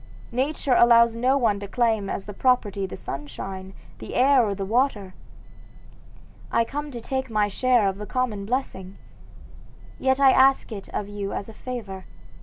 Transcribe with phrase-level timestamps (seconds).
[0.31, 5.13] Nature allows no one to claim as property the sunshine, the air, or the water.
[6.51, 8.97] I come to take my share of the common blessing.
[9.99, 12.05] Yet I ask it of you as a favor.